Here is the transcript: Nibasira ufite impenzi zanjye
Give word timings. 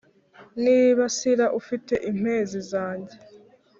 Nibasira 0.61 1.45
ufite 1.59 1.93
impenzi 2.09 2.59
zanjye 2.71 3.15